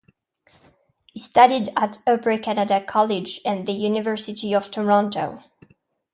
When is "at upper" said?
1.77-2.35